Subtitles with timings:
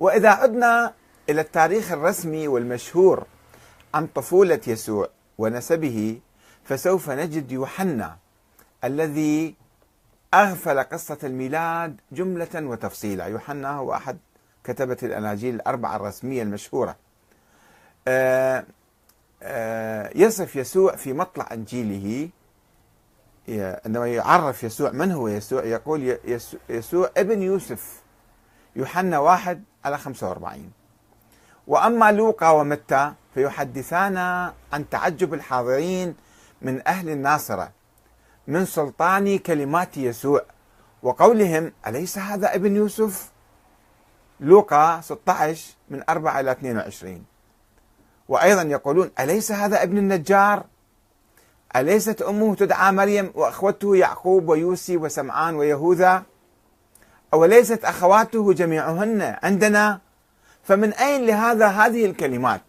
[0.00, 0.94] وإذا عدنا
[1.30, 3.26] إلى التاريخ الرسمي والمشهور
[3.94, 6.20] عن طفولة يسوع ونسبه
[6.64, 8.16] فسوف نجد يوحنا
[8.84, 9.54] الذي
[10.34, 13.24] أغفل قصة الميلاد جملة وتفصيلا.
[13.24, 14.18] يوحنا هو أحد
[14.64, 16.96] كتبة الأناجيل الأربعة الرسمية المشهورة.
[18.08, 18.64] آه،
[19.42, 22.28] آه، يصف يسوع في مطلع إنجيله.
[23.84, 26.18] عندما يعرف يسوع من هو يسوع؟ يقول
[26.68, 27.99] يسوع ابن يوسف.
[28.80, 30.70] يوحنا واحد على 45
[31.66, 34.16] وأما لوقا ومتى فيحدثان
[34.72, 36.14] عن تعجب الحاضرين
[36.62, 37.70] من أهل الناصرة
[38.46, 40.42] من سلطان كلمات يسوع
[41.02, 43.30] وقولهم أليس هذا ابن يوسف؟
[44.40, 47.24] لوقا 16 من 4 إلى 22
[48.28, 50.64] وأيضا يقولون أليس هذا ابن النجار؟
[51.76, 56.22] أليست أمه تدعى مريم وأخوته يعقوب ويوسي وسمعان ويهوذا؟
[57.34, 60.00] أوليست أخواته جميعهن عندنا؟
[60.62, 62.60] فمن أين لهذا هذه الكلمات؟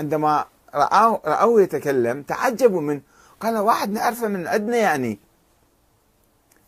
[0.00, 3.00] عندما رأوه, رأوه يتكلم تعجبوا من
[3.40, 5.18] قال واحد نعرفه من عندنا يعني.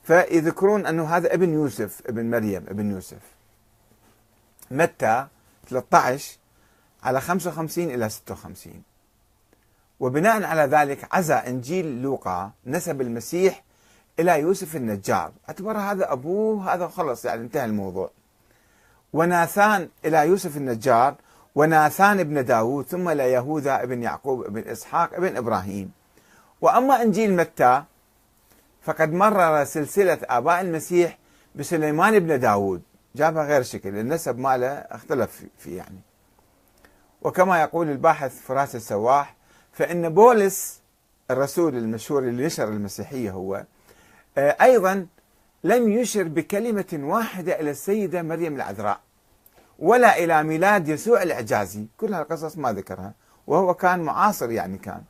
[0.03, 3.23] فيذكرون أنه هذا ابن يوسف ابن مريم ابن يوسف.
[4.71, 5.27] متى؟
[5.69, 6.39] 13
[7.03, 8.83] على 55 إلى 56
[10.01, 13.65] وبناء على ذلك عزى إنجيل لوقا نسب المسيح
[14.19, 15.33] إلى يوسف النجار.
[15.49, 18.11] اعتبر هذا أبوه هذا خلص يعني انتهى الموضوع.
[19.13, 21.15] وناثان إلى يوسف النجار
[21.55, 25.93] وناثان ابن داود ثم إلى يهوذا ابن يعقوب ابن إسحاق ابن إبراهيم.
[26.61, 27.83] وأما إنجيل متى
[28.83, 31.19] فقد مرر سلسلة آباء المسيح
[31.55, 32.83] بسليمان بن داود
[33.17, 36.01] جابها غير شكل النسب ماله اختلف فيه يعني.
[37.23, 39.37] وكما يقول الباحث فراس السواح
[39.73, 40.81] فإن بولس
[41.31, 43.65] الرسول المشهور اللي نشر المسيحية هو
[44.39, 45.07] أيضا
[45.65, 49.01] لم يشر بكلمة واحدة إلى السيدة مريم العذراء
[49.79, 51.87] ولا إلى ميلاد يسوع الإعجازي.
[51.97, 53.15] كل هالقصص ما ذكرها
[53.47, 55.03] وهو كان معاصر يعني كان.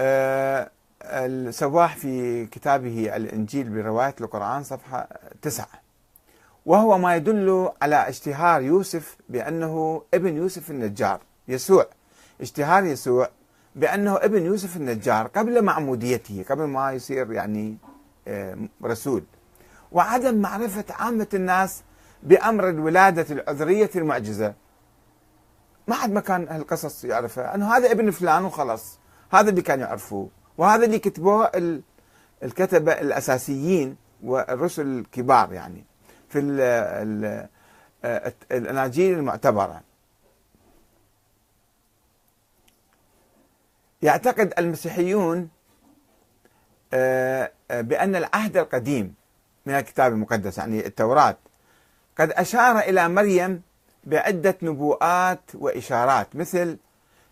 [0.00, 0.70] آه،
[1.02, 5.08] السواح في كتابه الإنجيل برواية القرآن صفحة
[5.42, 5.80] تسعة.
[6.66, 11.86] وهو ما يدل على اشتهار يوسف بأنه ابن يوسف النجار يسوع.
[12.40, 13.28] اشتهار يسوع
[13.80, 17.76] بأنه ابن يوسف النجار قبل معموديته قبل ما يصير يعني
[18.28, 19.24] آه، رسول.
[19.92, 21.82] وعدم معرفة عامة الناس
[22.22, 24.54] بأمر الولادة العذرية المعجزة.
[25.88, 27.54] ما حد ما كان هالقصص يعرفها.
[27.54, 28.98] أنه هذا ابن فلان وخلص
[29.32, 30.28] هذا اللي كانوا يعرفوه.
[30.58, 31.50] وهذا اللي كتبوه
[32.42, 35.84] الكتبة الأساسيين والرسل الكبار يعني.
[36.28, 37.48] في ال
[38.52, 39.89] الأناجيل المعتبرة.
[44.02, 45.48] يعتقد المسيحيون
[46.92, 49.14] آه، آه، بأن العهد القديم
[49.66, 51.36] من الكتاب المقدس يعني التوراة
[52.18, 53.62] قد أشار إلى مريم
[54.04, 56.76] بعدة نبوءات وإشارات مثل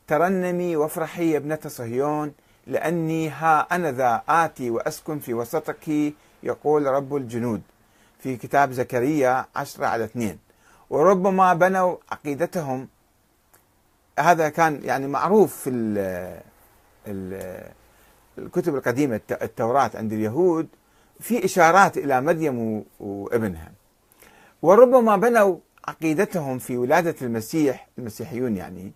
[0.07, 2.33] ترنمي وافرحي يا ابنة صهيون
[2.67, 7.63] لأني ها أنا ذا آتي وأسكن في وسطك يقول رب الجنود
[8.19, 10.39] في كتاب زكريا عشرة على اثنين.
[10.91, 12.89] وربما بنوا عقيدتهم.
[14.19, 15.71] هذا كان يعني معروف في
[18.39, 20.69] الكتب القديمة التوراة عند اليهود
[21.21, 23.73] في إشارات إلى مريم وابنها.
[24.63, 25.57] وربما بنوا
[25.89, 28.93] عقيدتهم في ولادة المسيح المسيحيون يعني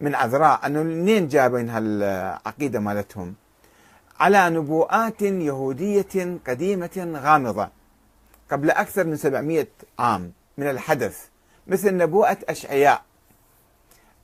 [0.00, 3.34] من عذراء أنه منين جابين هالعقيدة مالتهم؟
[4.20, 7.68] على نبوءات يهودية قديمة غامضة.
[8.50, 9.66] قبل أكثر من 700
[9.98, 11.26] عام من الحدث
[11.66, 13.02] مثل نبوءة أشعياء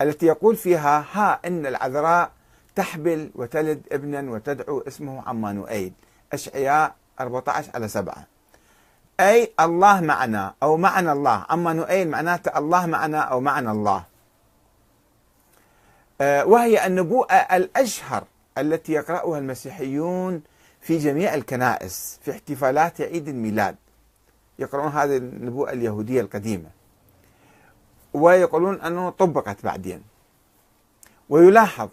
[0.00, 2.32] التي يقول فيها ها إن العذراء
[2.74, 5.92] تحبل وتلد ابنا وتدعو اسمه عمانوئيل
[6.32, 8.26] أشعياء 14 على 7
[9.20, 11.46] أي الله معنا أو معنا الله.
[11.50, 14.04] عمانوئيل معناته الله معنا أو معنا الله.
[16.20, 18.24] آه، وهي النبوءة الأشهر
[18.58, 20.42] التي يقرأها المسيحيون
[20.80, 23.76] في جميع الكنائس في احتفالات عيد الميلاد.
[24.58, 26.70] يقرؤون هذه النبوءة اليهودية القديمة.
[28.14, 30.02] ويقولون أنه طبقت بعدين.
[31.28, 31.88] ويلاحظ